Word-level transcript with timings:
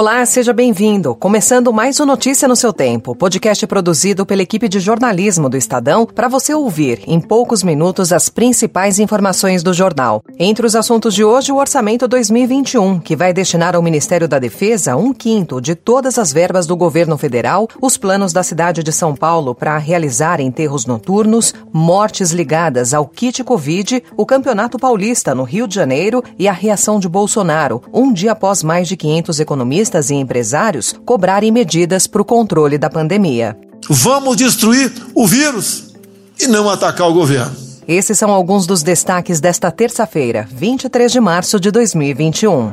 Olá, 0.00 0.24
seja 0.24 0.52
bem-vindo. 0.52 1.12
Começando 1.16 1.72
mais 1.72 1.98
um 1.98 2.06
Notícia 2.06 2.46
no 2.46 2.54
seu 2.54 2.72
tempo, 2.72 3.16
podcast 3.16 3.66
produzido 3.66 4.24
pela 4.24 4.42
equipe 4.42 4.68
de 4.68 4.78
jornalismo 4.78 5.48
do 5.48 5.56
Estadão 5.56 6.06
para 6.06 6.28
você 6.28 6.54
ouvir 6.54 7.02
em 7.04 7.18
poucos 7.18 7.64
minutos 7.64 8.12
as 8.12 8.28
principais 8.28 9.00
informações 9.00 9.60
do 9.60 9.74
jornal. 9.74 10.22
Entre 10.38 10.64
os 10.64 10.76
assuntos 10.76 11.12
de 11.14 11.24
hoje, 11.24 11.50
o 11.50 11.56
orçamento 11.56 12.06
2021, 12.06 13.00
que 13.00 13.16
vai 13.16 13.32
destinar 13.32 13.74
ao 13.74 13.82
Ministério 13.82 14.28
da 14.28 14.38
Defesa 14.38 14.94
um 14.94 15.12
quinto 15.12 15.60
de 15.60 15.74
todas 15.74 16.16
as 16.16 16.32
verbas 16.32 16.64
do 16.64 16.76
governo 16.76 17.18
federal, 17.18 17.66
os 17.82 17.96
planos 17.96 18.32
da 18.32 18.44
cidade 18.44 18.84
de 18.84 18.92
São 18.92 19.16
Paulo 19.16 19.52
para 19.52 19.76
realizar 19.78 20.38
enterros 20.38 20.86
noturnos, 20.86 21.52
mortes 21.72 22.30
ligadas 22.30 22.94
ao 22.94 23.04
kit 23.04 23.42
Covid, 23.42 24.00
o 24.16 24.24
Campeonato 24.24 24.78
Paulista 24.78 25.34
no 25.34 25.42
Rio 25.42 25.66
de 25.66 25.74
Janeiro 25.74 26.22
e 26.38 26.46
a 26.46 26.52
reação 26.52 27.00
de 27.00 27.08
Bolsonaro, 27.08 27.82
um 27.92 28.12
dia 28.12 28.30
após 28.30 28.62
mais 28.62 28.86
de 28.86 28.96
500 28.96 29.40
economistas 29.40 29.87
e 30.10 30.14
empresários 30.14 30.94
cobrarem 31.04 31.50
medidas 31.50 32.06
para 32.06 32.22
o 32.22 32.24
controle 32.24 32.76
da 32.76 32.90
pandemia. 32.90 33.56
Vamos 33.88 34.36
destruir 34.36 34.92
o 35.14 35.26
vírus 35.26 35.94
e 36.40 36.46
não 36.46 36.68
atacar 36.68 37.08
o 37.08 37.14
governo. 37.14 37.54
Esses 37.86 38.18
são 38.18 38.30
alguns 38.30 38.66
dos 38.66 38.82
destaques 38.82 39.40
desta 39.40 39.70
terça-feira, 39.70 40.46
23 40.52 41.10
de 41.10 41.20
março 41.20 41.58
de 41.58 41.70
2021. 41.70 42.70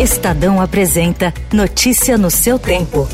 Estadão 0.00 0.60
apresenta 0.60 1.32
Notícia 1.52 2.16
no 2.16 2.30
seu 2.30 2.58
tempo. 2.58 3.06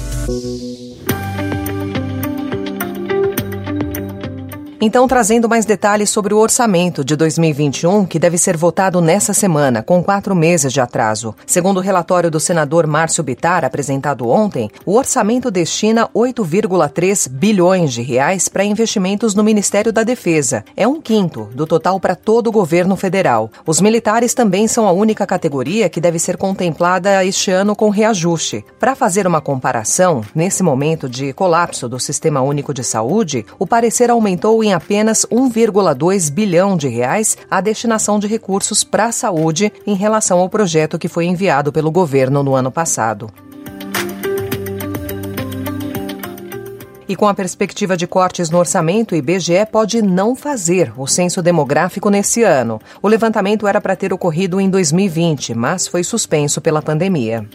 Então, 4.84 5.06
trazendo 5.06 5.48
mais 5.48 5.64
detalhes 5.64 6.10
sobre 6.10 6.34
o 6.34 6.38
orçamento 6.38 7.04
de 7.04 7.14
2021, 7.14 8.04
que 8.04 8.18
deve 8.18 8.36
ser 8.36 8.56
votado 8.56 9.00
nessa 9.00 9.32
semana, 9.32 9.80
com 9.80 10.02
quatro 10.02 10.34
meses 10.34 10.72
de 10.72 10.80
atraso. 10.80 11.36
Segundo 11.46 11.76
o 11.76 11.80
relatório 11.80 12.28
do 12.28 12.40
senador 12.40 12.84
Márcio 12.84 13.22
Bitar, 13.22 13.64
apresentado 13.64 14.28
ontem, 14.28 14.68
o 14.84 14.96
orçamento 14.96 15.52
destina 15.52 16.08
8,3 16.12 17.28
bilhões 17.28 17.92
de 17.92 18.02
reais 18.02 18.48
para 18.48 18.64
investimentos 18.64 19.36
no 19.36 19.44
Ministério 19.44 19.92
da 19.92 20.02
Defesa. 20.02 20.64
É 20.76 20.84
um 20.84 21.00
quinto 21.00 21.48
do 21.54 21.64
total 21.64 22.00
para 22.00 22.16
todo 22.16 22.48
o 22.48 22.52
governo 22.52 22.96
federal. 22.96 23.52
Os 23.64 23.80
militares 23.80 24.34
também 24.34 24.66
são 24.66 24.88
a 24.88 24.90
única 24.90 25.24
categoria 25.24 25.88
que 25.88 26.00
deve 26.00 26.18
ser 26.18 26.36
contemplada 26.36 27.24
este 27.24 27.52
ano 27.52 27.76
com 27.76 27.88
reajuste. 27.88 28.64
Para 28.80 28.96
fazer 28.96 29.28
uma 29.28 29.40
comparação, 29.40 30.22
nesse 30.34 30.60
momento 30.60 31.08
de 31.08 31.32
colapso 31.32 31.88
do 31.88 32.00
Sistema 32.00 32.40
Único 32.40 32.74
de 32.74 32.82
Saúde, 32.82 33.46
o 33.60 33.64
parecer 33.64 34.10
aumentou 34.10 34.64
em 34.64 34.71
apenas 34.72 35.26
1,2 35.26 36.30
bilhão 36.30 36.76
de 36.76 36.88
reais 36.88 37.36
a 37.50 37.60
destinação 37.60 38.18
de 38.18 38.26
recursos 38.26 38.82
para 38.84 39.06
a 39.06 39.12
saúde 39.12 39.72
em 39.86 39.94
relação 39.94 40.38
ao 40.38 40.48
projeto 40.48 40.98
que 40.98 41.08
foi 41.08 41.26
enviado 41.26 41.72
pelo 41.72 41.90
governo 41.90 42.42
no 42.42 42.54
ano 42.54 42.70
passado. 42.70 43.30
E 47.12 47.16
com 47.16 47.28
a 47.28 47.34
perspectiva 47.34 47.94
de 47.94 48.06
cortes 48.06 48.48
no 48.48 48.58
orçamento, 48.58 49.12
o 49.12 49.16
IBGE 49.16 49.66
pode 49.70 50.00
não 50.00 50.34
fazer 50.34 50.92
o 50.96 51.06
censo 51.06 51.42
demográfico 51.42 52.08
nesse 52.08 52.42
ano. 52.42 52.80
O 53.02 53.08
levantamento 53.08 53.66
era 53.66 53.82
para 53.82 53.94
ter 53.94 54.14
ocorrido 54.14 54.58
em 54.58 54.70
2020, 54.70 55.54
mas 55.54 55.86
foi 55.86 56.02
suspenso 56.04 56.58
pela 56.58 56.80
pandemia. 56.80 57.46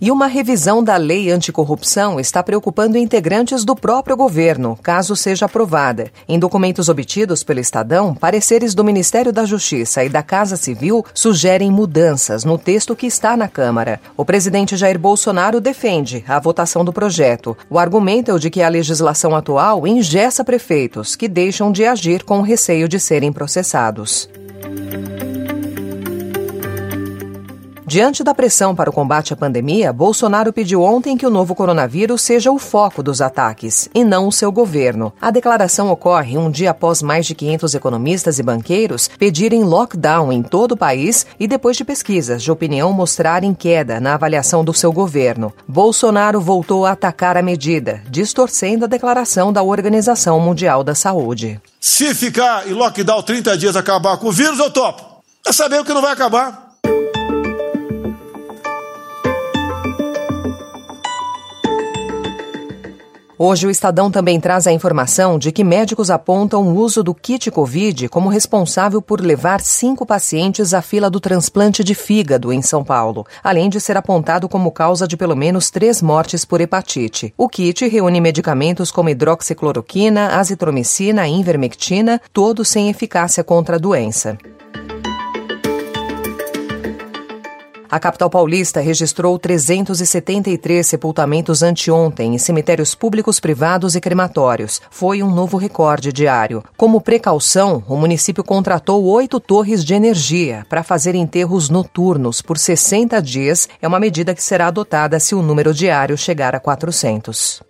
E 0.00 0.10
uma 0.10 0.26
revisão 0.26 0.82
da 0.82 0.96
lei 0.96 1.30
anticorrupção 1.30 2.18
está 2.18 2.42
preocupando 2.42 2.96
integrantes 2.96 3.66
do 3.66 3.76
próprio 3.76 4.16
governo, 4.16 4.78
caso 4.82 5.14
seja 5.14 5.44
aprovada. 5.44 6.10
Em 6.26 6.38
documentos 6.38 6.88
obtidos 6.88 7.42
pelo 7.42 7.60
Estadão, 7.60 8.14
pareceres 8.14 8.74
do 8.74 8.82
Ministério 8.82 9.30
da 9.30 9.44
Justiça 9.44 10.02
e 10.02 10.08
da 10.08 10.22
Casa 10.22 10.56
Civil 10.56 11.04
sugerem 11.12 11.70
mudanças 11.70 12.44
no 12.44 12.56
texto 12.56 12.96
que 12.96 13.06
está 13.06 13.36
na 13.36 13.46
Câmara. 13.46 14.00
O 14.16 14.24
presidente 14.24 14.74
Jair 14.74 14.98
Bolsonaro 14.98 15.60
defende 15.60 16.24
a 16.26 16.40
votação 16.40 16.82
do 16.82 16.94
projeto. 16.94 17.54
O 17.68 17.78
argumento 17.78 18.30
é 18.30 18.34
o 18.34 18.38
de 18.38 18.48
que 18.48 18.62
a 18.62 18.70
legislação 18.70 19.36
atual 19.36 19.86
engessa 19.86 20.42
prefeitos, 20.42 21.14
que 21.14 21.28
deixam 21.28 21.70
de 21.70 21.84
agir 21.84 22.24
com 22.24 22.40
receio 22.40 22.88
de 22.88 22.98
serem 22.98 23.30
processados. 23.30 24.30
Diante 27.90 28.22
da 28.22 28.32
pressão 28.32 28.72
para 28.72 28.88
o 28.88 28.92
combate 28.92 29.32
à 29.32 29.36
pandemia, 29.36 29.92
Bolsonaro 29.92 30.52
pediu 30.52 30.80
ontem 30.80 31.16
que 31.16 31.26
o 31.26 31.30
novo 31.30 31.56
coronavírus 31.56 32.22
seja 32.22 32.52
o 32.52 32.56
foco 32.56 33.02
dos 33.02 33.20
ataques 33.20 33.88
e 33.92 34.04
não 34.04 34.28
o 34.28 34.32
seu 34.32 34.52
governo. 34.52 35.12
A 35.20 35.32
declaração 35.32 35.90
ocorre 35.90 36.38
um 36.38 36.48
dia 36.48 36.70
após 36.70 37.02
mais 37.02 37.26
de 37.26 37.34
500 37.34 37.74
economistas 37.74 38.38
e 38.38 38.44
banqueiros 38.44 39.10
pedirem 39.18 39.64
lockdown 39.64 40.32
em 40.32 40.40
todo 40.40 40.70
o 40.70 40.76
país 40.76 41.26
e 41.36 41.48
depois 41.48 41.76
de 41.76 41.84
pesquisas 41.84 42.44
de 42.44 42.52
opinião 42.52 42.92
mostrarem 42.92 43.52
queda 43.52 43.98
na 43.98 44.14
avaliação 44.14 44.64
do 44.64 44.72
seu 44.72 44.92
governo. 44.92 45.52
Bolsonaro 45.66 46.40
voltou 46.40 46.86
a 46.86 46.92
atacar 46.92 47.36
a 47.36 47.42
medida, 47.42 48.04
distorcendo 48.08 48.84
a 48.84 48.88
declaração 48.88 49.52
da 49.52 49.64
Organização 49.64 50.38
Mundial 50.38 50.84
da 50.84 50.94
Saúde. 50.94 51.60
Se 51.80 52.14
ficar 52.14 52.68
em 52.68 52.72
lockdown 52.72 53.20
30 53.20 53.58
dias 53.58 53.74
acabar 53.74 54.16
com 54.16 54.28
o 54.28 54.32
vírus, 54.32 54.60
eu 54.60 54.70
topo. 54.70 55.04
É 55.44 55.52
saber 55.52 55.80
o 55.80 55.84
que 55.84 55.92
não 55.92 56.02
vai 56.02 56.12
acabar. 56.12 56.69
Hoje 63.42 63.66
o 63.66 63.70
Estadão 63.70 64.10
também 64.10 64.38
traz 64.38 64.66
a 64.66 64.72
informação 64.72 65.38
de 65.38 65.50
que 65.50 65.64
médicos 65.64 66.10
apontam 66.10 66.62
o 66.62 66.76
uso 66.76 67.02
do 67.02 67.14
kit 67.14 67.50
Covid 67.50 68.06
como 68.10 68.28
responsável 68.28 69.00
por 69.00 69.18
levar 69.18 69.62
cinco 69.62 70.04
pacientes 70.04 70.74
à 70.74 70.82
fila 70.82 71.08
do 71.08 71.18
transplante 71.18 71.82
de 71.82 71.94
fígado 71.94 72.52
em 72.52 72.60
São 72.60 72.84
Paulo, 72.84 73.24
além 73.42 73.70
de 73.70 73.80
ser 73.80 73.96
apontado 73.96 74.46
como 74.46 74.70
causa 74.70 75.08
de 75.08 75.16
pelo 75.16 75.34
menos 75.34 75.70
três 75.70 76.02
mortes 76.02 76.44
por 76.44 76.60
hepatite. 76.60 77.32
O 77.34 77.48
kit 77.48 77.88
reúne 77.88 78.20
medicamentos 78.20 78.90
como 78.90 79.08
hidroxicloroquina, 79.08 80.38
azitromicina 80.38 81.26
e 81.26 81.32
invermectina, 81.32 82.20
todos 82.34 82.68
sem 82.68 82.90
eficácia 82.90 83.42
contra 83.42 83.76
a 83.76 83.78
doença. 83.78 84.36
A 87.90 87.98
capital 87.98 88.30
paulista 88.30 88.80
registrou 88.80 89.36
373 89.36 90.86
sepultamentos 90.86 91.60
anteontem 91.60 92.34
em 92.34 92.38
cemitérios 92.38 92.94
públicos, 92.94 93.40
privados 93.40 93.96
e 93.96 94.00
crematórios. 94.00 94.80
Foi 94.90 95.24
um 95.24 95.34
novo 95.34 95.56
recorde 95.56 96.12
diário. 96.12 96.62
Como 96.76 97.00
precaução, 97.00 97.82
o 97.88 97.96
município 97.96 98.44
contratou 98.44 99.04
oito 99.06 99.40
torres 99.40 99.84
de 99.84 99.92
energia 99.92 100.64
para 100.68 100.84
fazer 100.84 101.16
enterros 101.16 101.68
noturnos 101.68 102.40
por 102.40 102.56
60 102.56 103.20
dias. 103.20 103.68
É 103.82 103.88
uma 103.88 103.98
medida 103.98 104.36
que 104.36 104.42
será 104.42 104.68
adotada 104.68 105.18
se 105.18 105.34
o 105.34 105.42
número 105.42 105.74
diário 105.74 106.16
chegar 106.16 106.54
a 106.54 106.60
400. 106.60 107.69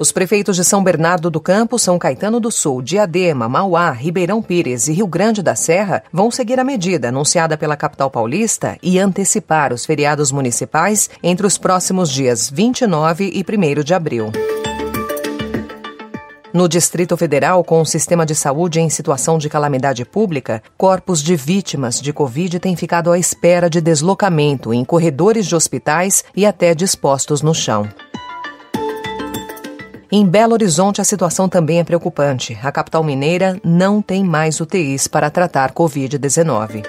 Os 0.00 0.10
prefeitos 0.10 0.56
de 0.56 0.64
São 0.64 0.82
Bernardo 0.82 1.30
do 1.30 1.38
Campo, 1.38 1.78
São 1.78 1.98
Caetano 1.98 2.40
do 2.40 2.50
Sul, 2.50 2.80
Diadema, 2.80 3.50
Mauá, 3.50 3.90
Ribeirão 3.90 4.40
Pires 4.40 4.88
e 4.88 4.94
Rio 4.94 5.06
Grande 5.06 5.42
da 5.42 5.54
Serra 5.54 6.02
vão 6.10 6.30
seguir 6.30 6.58
a 6.58 6.64
medida 6.64 7.10
anunciada 7.10 7.54
pela 7.54 7.76
capital 7.76 8.10
paulista 8.10 8.78
e 8.82 8.98
antecipar 8.98 9.74
os 9.74 9.84
feriados 9.84 10.32
municipais 10.32 11.10
entre 11.22 11.46
os 11.46 11.58
próximos 11.58 12.10
dias 12.10 12.48
29 12.48 13.30
e 13.30 13.44
1 13.44 13.84
de 13.84 13.92
abril. 13.92 14.32
No 16.50 16.66
Distrito 16.66 17.14
Federal, 17.14 17.62
com 17.62 17.82
o 17.82 17.86
sistema 17.86 18.24
de 18.24 18.34
saúde 18.34 18.80
em 18.80 18.88
situação 18.88 19.36
de 19.36 19.50
calamidade 19.50 20.06
pública, 20.06 20.62
corpos 20.78 21.22
de 21.22 21.36
vítimas 21.36 22.00
de 22.00 22.10
Covid 22.10 22.58
têm 22.58 22.74
ficado 22.74 23.12
à 23.12 23.18
espera 23.18 23.68
de 23.68 23.82
deslocamento 23.82 24.72
em 24.72 24.82
corredores 24.82 25.46
de 25.46 25.54
hospitais 25.54 26.24
e 26.34 26.46
até 26.46 26.74
dispostos 26.74 27.42
no 27.42 27.54
chão. 27.54 27.86
Em 30.12 30.26
Belo 30.26 30.54
Horizonte, 30.54 31.00
a 31.00 31.04
situação 31.04 31.48
também 31.48 31.78
é 31.78 31.84
preocupante. 31.84 32.58
A 32.64 32.72
capital 32.72 33.04
mineira 33.04 33.60
não 33.62 34.02
tem 34.02 34.24
mais 34.24 34.60
UTIs 34.60 35.06
para 35.06 35.30
tratar 35.30 35.72
Covid-19. 35.72 36.84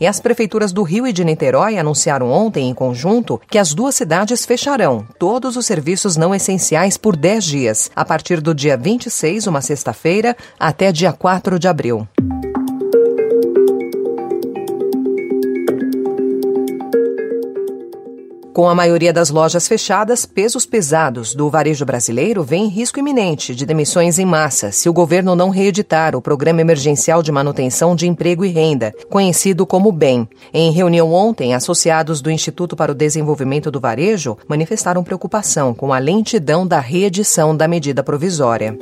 E 0.00 0.06
as 0.06 0.18
prefeituras 0.18 0.72
do 0.72 0.82
Rio 0.82 1.06
e 1.06 1.12
de 1.12 1.22
Niterói 1.24 1.76
anunciaram 1.76 2.30
ontem, 2.30 2.70
em 2.70 2.74
conjunto, 2.74 3.38
que 3.50 3.58
as 3.58 3.74
duas 3.74 3.94
cidades 3.94 4.46
fecharão 4.46 5.06
todos 5.18 5.56
os 5.56 5.66
serviços 5.66 6.16
não 6.16 6.34
essenciais 6.34 6.96
por 6.96 7.14
10 7.14 7.44
dias, 7.44 7.90
a 7.94 8.04
partir 8.04 8.40
do 8.40 8.54
dia 8.54 8.76
26, 8.76 9.46
uma 9.46 9.60
sexta-feira, 9.60 10.34
até 10.58 10.90
dia 10.90 11.12
4 11.12 11.58
de 11.58 11.68
abril. 11.68 12.08
Com 18.56 18.70
a 18.70 18.74
maioria 18.74 19.12
das 19.12 19.28
lojas 19.28 19.68
fechadas, 19.68 20.24
pesos 20.24 20.64
pesados 20.64 21.34
do 21.34 21.50
varejo 21.50 21.84
brasileiro 21.84 22.42
vêm 22.42 22.68
risco 22.68 22.98
iminente 22.98 23.54
de 23.54 23.66
demissões 23.66 24.18
em 24.18 24.24
massa 24.24 24.72
se 24.72 24.88
o 24.88 24.94
governo 24.94 25.36
não 25.36 25.50
reeditar 25.50 26.16
o 26.16 26.22
Programa 26.22 26.62
Emergencial 26.62 27.22
de 27.22 27.30
Manutenção 27.30 27.94
de 27.94 28.08
Emprego 28.08 28.46
e 28.46 28.48
Renda, 28.48 28.94
conhecido 29.10 29.66
como 29.66 29.92
BEM. 29.92 30.26
Em 30.54 30.72
reunião 30.72 31.12
ontem, 31.12 31.52
associados 31.52 32.22
do 32.22 32.30
Instituto 32.30 32.74
para 32.74 32.92
o 32.92 32.94
Desenvolvimento 32.94 33.70
do 33.70 33.78
Varejo 33.78 34.38
manifestaram 34.48 35.04
preocupação 35.04 35.74
com 35.74 35.92
a 35.92 35.98
lentidão 35.98 36.66
da 36.66 36.80
reedição 36.80 37.54
da 37.54 37.68
medida 37.68 38.02
provisória. 38.02 38.74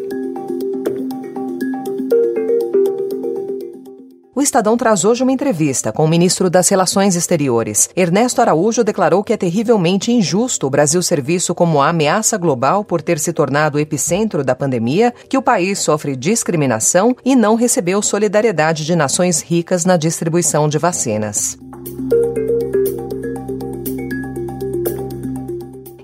Estadão 4.45 4.77
traz 4.77 5.07
hoje 5.07 5.23
uma 5.23 5.33
entrevista 5.33 5.91
com 5.91 6.05
o 6.05 6.09
ministro 6.09 6.51
das 6.51 6.69
Relações 6.69 7.17
Exteriores. 7.17 7.89
Ernesto 7.97 8.43
Araújo 8.43 8.85
declarou 8.85 9.25
que 9.25 9.33
é 9.33 9.39
terrivelmente 9.39 10.13
injusto 10.13 10.67
o 10.67 10.71
Brasil 10.71 11.03
ser 11.03 11.23
visto 11.23 11.55
como 11.55 11.81
ameaça 11.81 12.37
global 12.37 12.85
por 12.85 13.01
ter 13.01 13.19
se 13.19 13.33
tornado 13.33 13.79
o 13.79 13.81
epicentro 13.81 14.45
da 14.45 14.55
pandemia, 14.55 15.15
que 15.31 15.39
o 15.39 15.43
país 15.43 15.79
sofre 15.79 16.15
discriminação 16.15 17.17
e 17.25 17.35
não 17.35 17.55
recebeu 17.55 18.03
solidariedade 18.03 18.85
de 18.85 18.95
nações 18.95 19.41
ricas 19.41 19.87
na 19.87 19.97
distribuição 19.97 20.69
de 20.69 20.77
vacinas. 20.77 21.57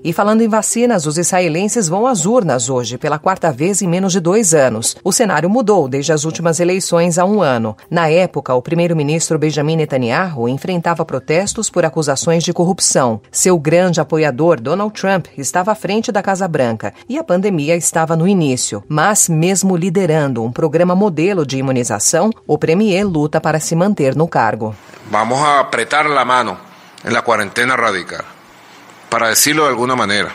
E 0.03 0.11
falando 0.11 0.41
em 0.41 0.47
vacinas, 0.47 1.05
os 1.05 1.17
israelenses 1.17 1.87
vão 1.87 2.07
às 2.07 2.25
urnas 2.25 2.69
hoje, 2.69 2.97
pela 2.97 3.19
quarta 3.19 3.51
vez 3.51 3.81
em 3.81 3.87
menos 3.87 4.11
de 4.11 4.19
dois 4.19 4.53
anos. 4.53 4.95
O 5.03 5.11
cenário 5.11 5.49
mudou 5.49 5.87
desde 5.87 6.11
as 6.11 6.25
últimas 6.25 6.59
eleições 6.59 7.19
há 7.19 7.25
um 7.25 7.41
ano. 7.41 7.77
Na 7.89 8.09
época, 8.09 8.53
o 8.55 8.61
primeiro-ministro 8.61 9.37
Benjamin 9.37 9.75
Netanyahu 9.75 10.49
enfrentava 10.49 11.05
protestos 11.05 11.69
por 11.69 11.85
acusações 11.85 12.43
de 12.43 12.51
corrupção. 12.51 13.21
Seu 13.31 13.59
grande 13.59 14.01
apoiador, 14.01 14.59
Donald 14.59 14.99
Trump, 14.99 15.27
estava 15.37 15.71
à 15.71 15.75
frente 15.75 16.11
da 16.11 16.23
Casa 16.23 16.47
Branca 16.47 16.93
e 17.07 17.19
a 17.19 17.23
pandemia 17.23 17.75
estava 17.75 18.15
no 18.15 18.27
início. 18.27 18.83
Mas, 18.87 19.29
mesmo 19.29 19.75
liderando 19.75 20.43
um 20.43 20.51
programa 20.51 20.95
modelo 20.95 21.45
de 21.45 21.57
imunização, 21.57 22.31
o 22.47 22.57
premier 22.57 23.05
luta 23.05 23.39
para 23.39 23.59
se 23.59 23.75
manter 23.75 24.15
no 24.15 24.27
cargo. 24.27 24.75
Vamos 25.11 25.37
a 25.39 25.59
apretar 25.59 26.05
a 26.05 26.25
mão 26.25 26.57
na 27.03 27.21
quarentena 27.21 27.75
radical. 27.75 28.40
Para 29.11 29.27
decirlo 29.27 29.63
de 29.63 29.69
alguna 29.69 29.97
manera, 29.97 30.33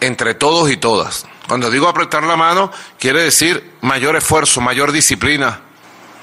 entre 0.00 0.32
todos 0.32 0.70
y 0.70 0.78
todas. 0.78 1.26
Cuando 1.46 1.70
digo 1.70 1.86
apretar 1.86 2.22
la 2.22 2.34
mano, 2.34 2.72
quiere 2.98 3.22
decir 3.22 3.74
mayor 3.82 4.16
esfuerzo, 4.16 4.62
mayor 4.62 4.92
disciplina, 4.92 5.60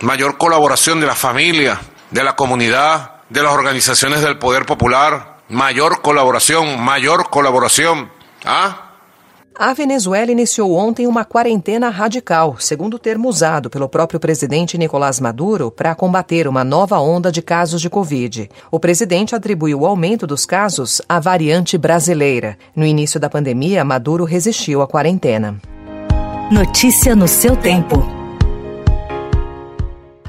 mayor 0.01 0.39
colaboración 0.39 0.99
de 0.99 1.05
la 1.05 1.13
familia, 1.13 1.79
de 2.09 2.23
la 2.23 2.35
comunidad, 2.35 3.21
de 3.29 3.43
las 3.43 3.53
organizaciones 3.53 4.21
del 4.21 4.39
poder 4.39 4.65
popular, 4.65 5.41
mayor 5.49 6.01
colaboración, 6.01 6.83
mayor 6.83 7.29
colaboración. 7.29 8.11
¿Ah? 8.45 8.82
A 9.55 9.71
Venezuela 9.71 10.31
iniciou 10.31 10.73
ontem 10.73 11.05
uma 11.05 11.23
quarentena 11.23 11.89
radical, 11.89 12.55
segundo 12.59 12.95
o 12.95 12.99
termo 12.99 13.29
usado 13.29 13.69
pelo 13.69 13.87
próprio 13.87 14.19
presidente 14.19 14.79
Nicolás 14.79 15.19
Maduro 15.19 15.69
para 15.69 15.93
combater 15.93 16.47
uma 16.47 16.63
nova 16.63 16.99
onda 16.99 17.31
de 17.31 17.41
casos 17.41 17.79
de 17.79 17.89
Covid. 17.89 18.49
O 18.71 18.79
presidente 18.79 19.35
atribuiu 19.35 19.81
o 19.81 19.85
aumento 19.85 20.25
dos 20.25 20.43
casos 20.43 21.03
à 21.07 21.19
variante 21.19 21.77
brasileira. 21.77 22.57
No 22.75 22.83
início 22.83 23.19
da 23.19 23.29
pandemia, 23.29 23.85
Maduro 23.85 24.23
resistiu 24.23 24.81
à 24.81 24.87
quarentena. 24.87 25.61
Notícia 26.51 27.15
no 27.15 27.27
seu 27.27 27.55
tempo. 27.55 28.22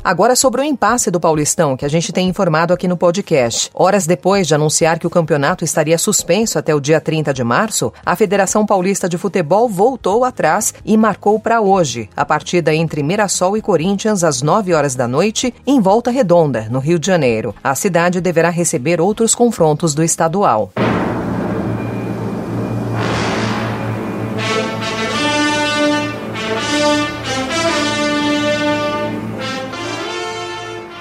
Agora 0.04 0.36
sobre 0.36 0.60
o 0.60 0.64
impasse 0.64 1.10
do 1.10 1.18
Paulistão, 1.18 1.78
que 1.78 1.84
a 1.86 1.88
gente 1.88 2.12
tem 2.12 2.28
informado 2.28 2.74
aqui 2.74 2.86
no 2.86 2.94
podcast. 2.94 3.70
Horas 3.72 4.06
depois 4.06 4.46
de 4.46 4.54
anunciar 4.54 4.98
que 4.98 5.06
o 5.06 5.10
campeonato 5.10 5.64
estaria 5.64 5.96
suspenso 5.96 6.58
até 6.58 6.74
o 6.74 6.80
dia 6.80 7.00
30 7.00 7.32
de 7.32 7.42
março, 7.42 7.90
a 8.04 8.14
Federação 8.14 8.66
Paulista 8.66 9.08
de 9.08 9.16
Futebol 9.16 9.66
voltou 9.66 10.22
atrás 10.22 10.74
e 10.84 10.94
marcou 10.98 11.40
para 11.40 11.62
hoje 11.62 12.10
a 12.14 12.22
partida 12.22 12.74
entre 12.74 13.02
Mirassol 13.02 13.56
e 13.56 13.62
Corinthians 13.62 14.22
às 14.22 14.42
9 14.42 14.74
horas 14.74 14.94
da 14.94 15.08
noite, 15.08 15.54
em 15.66 15.80
Volta 15.80 16.10
Redonda, 16.10 16.68
no 16.70 16.80
Rio 16.80 16.98
de 16.98 17.06
Janeiro. 17.06 17.54
A 17.64 17.74
cidade 17.74 18.20
deverá 18.20 18.50
receber 18.50 19.00
outros 19.00 19.34
confrontos 19.34 19.94
do 19.94 20.02
estadual. 20.02 20.70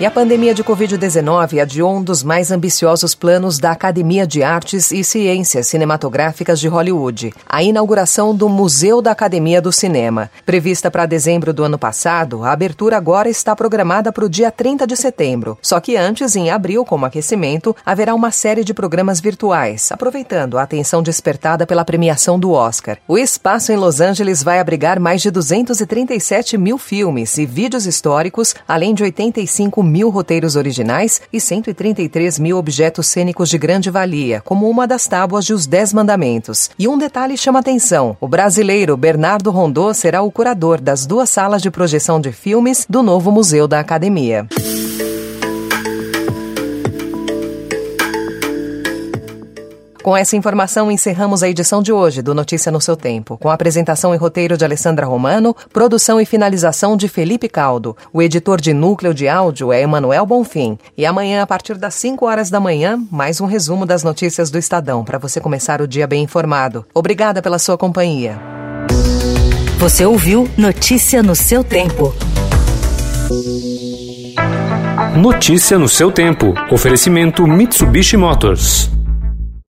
E 0.04 0.06
a 0.06 0.12
pandemia 0.12 0.54
de 0.54 0.66
Covid-19 0.66 1.62
adiou 1.62 1.96
um 1.96 2.04
dos 2.04 2.24
mais 2.24 2.52
ambiciosos 2.52 3.16
planos 3.16 3.58
da 3.58 3.72
Academia 3.72 4.28
de 4.28 4.44
Artes 4.44 4.92
e 4.92 5.02
Ciências 5.02 5.68
Cinematográficas 5.68 6.60
de 6.60 6.68
Hollywood, 6.68 7.34
a 7.48 7.64
inauguração 7.64 8.36
do 8.36 8.50
Museu 8.50 9.02
da 9.02 9.12
Academia 9.12 9.62
do 9.62 9.72
Cinema. 9.72 10.30
Prevista 10.46 10.92
para 10.92 11.06
dezembro 11.06 11.54
do 11.54 11.64
ano 11.64 11.80
passado, 11.80 12.44
a 12.44 12.52
abertura 12.52 12.98
agora 12.98 13.30
está 13.30 13.56
programada 13.56 14.12
para 14.12 14.26
o 14.26 14.30
dia 14.30 14.52
30 14.52 14.86
de 14.86 14.98
setembro. 14.98 15.58
Só 15.62 15.80
que 15.80 15.96
antes, 15.96 16.36
em 16.36 16.52
abril, 16.52 16.84
como 16.84 17.06
aquecimento, 17.06 17.74
haverá 17.86 18.14
uma 18.14 18.30
série 18.30 18.66
de 18.66 18.74
programas 18.74 19.22
virtuais, 19.22 19.90
aproveitando 19.90 20.58
a 20.58 20.64
atenção 20.64 21.02
despertada 21.02 21.66
pela 21.66 21.86
premiação 21.86 22.38
do 22.38 22.52
Oscar. 22.52 22.98
O 23.08 23.18
espaço 23.18 23.72
em 23.72 23.78
Los 23.78 24.02
Angeles 24.02 24.44
vai 24.44 24.60
abrigar 24.60 25.00
mais 25.00 25.22
de 25.22 25.32
237 25.32 26.58
mil 26.58 26.78
filmes 26.78 27.38
e 27.38 27.46
vídeos 27.46 27.86
históricos, 27.86 28.54
além 28.68 28.94
de 28.94 29.02
85 29.02 29.82
mil 29.82 29.93
mil 29.94 30.10
roteiros 30.10 30.56
originais 30.56 31.22
e 31.32 31.40
133 31.40 32.40
mil 32.40 32.58
objetos 32.58 33.06
cênicos 33.06 33.48
de 33.48 33.60
grande 33.60 33.92
valia, 33.92 34.42
como 34.42 34.68
uma 34.68 34.88
das 34.88 35.06
tábuas 35.06 35.46
de 35.46 35.54
Os 35.54 35.68
Dez 35.68 35.94
Mandamentos. 35.94 36.72
E 36.80 36.88
um 36.88 36.98
detalhe 36.98 37.38
chama 37.38 37.60
atenção: 37.60 38.18
o 38.20 38.28
brasileiro 38.28 38.98
Bernardo 38.98 39.52
Rondô 39.52 39.94
será 39.94 40.24
o 40.24 40.32
curador 40.32 40.82
das 40.82 41.06
duas 41.06 41.30
salas 41.30 41.62
de 41.62 41.70
projeção 41.70 42.20
de 42.20 42.32
filmes 42.32 42.88
do 42.90 43.04
novo 43.04 43.32
Museu 43.32 43.68
da 43.68 43.80
Academia. 43.80 44.48
Com 50.04 50.18
essa 50.18 50.36
informação, 50.36 50.92
encerramos 50.92 51.42
a 51.42 51.48
edição 51.48 51.82
de 51.82 51.94
hoje 51.94 52.22
do 52.22 52.36
Notícia 52.36 52.70
no 52.70 52.82
seu 52.82 52.94
Tempo, 52.94 53.38
com 53.38 53.50
a 53.50 53.54
apresentação 53.54 54.14
e 54.14 54.18
roteiro 54.18 54.58
de 54.58 54.66
Alessandra 54.66 55.06
Romano, 55.06 55.56
produção 55.72 56.20
e 56.20 56.26
finalização 56.26 56.98
de 56.98 57.08
Felipe 57.08 57.48
Caldo. 57.48 57.96
O 58.12 58.22
editor 58.22 58.60
de 58.60 58.74
núcleo 58.74 59.14
de 59.14 59.30
áudio 59.30 59.72
é 59.72 59.82
Emanuel 59.82 60.26
Bonfim. 60.26 60.78
E 60.98 61.06
amanhã, 61.06 61.42
a 61.42 61.48
partir 61.48 61.76
das 61.76 61.96
5 61.96 62.26
horas 62.26 62.50
da 62.50 62.60
manhã, 62.60 63.02
mais 63.10 63.40
um 63.40 63.46
resumo 63.46 63.86
das 63.86 64.04
notícias 64.04 64.52
do 64.52 64.58
Estadão, 64.58 65.06
para 65.06 65.18
você 65.18 65.40
começar 65.40 65.82
o 65.82 65.88
dia 65.88 66.06
bem 66.06 66.22
informado. 66.22 66.86
Obrigada 66.94 67.42
pela 67.42 67.58
sua 67.58 67.78
companhia. 67.78 68.38
Você 69.80 70.06
ouviu 70.06 70.50
Notícia 70.58 71.24
no 71.24 71.34
seu 71.34 71.64
Tempo. 71.64 72.14
Notícia 75.16 75.80
no 75.80 75.88
seu 75.88 76.12
tempo. 76.12 76.54
Oferecimento 76.70 77.48
Mitsubishi 77.48 78.18
Motors. 78.18 78.92